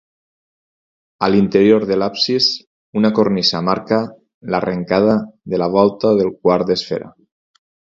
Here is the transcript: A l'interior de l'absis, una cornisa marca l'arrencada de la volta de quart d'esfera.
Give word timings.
A 1.27 1.27
l'interior 1.33 1.85
de 1.89 1.97
l'absis, 2.03 2.47
una 3.01 3.13
cornisa 3.19 3.61
marca 3.69 4.01
l'arrencada 4.55 5.21
de 5.55 5.63
la 5.65 5.71
volta 5.79 6.17
de 6.23 6.29
quart 6.43 6.69
d'esfera. 6.73 7.15